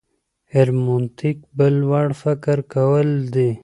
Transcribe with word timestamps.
هرمنوتیک 0.53 1.37
بل 1.57 1.75
وړ 1.89 2.07
فکر 2.21 2.57
کول 2.73 3.09
دي. 3.33 3.51